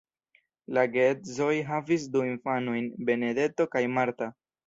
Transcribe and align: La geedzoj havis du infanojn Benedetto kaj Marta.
La 0.77 0.85
geedzoj 0.95 1.51
havis 1.67 2.07
du 2.15 2.25
infanojn 2.29 2.89
Benedetto 3.11 3.67
kaj 3.77 3.85
Marta. 3.99 4.33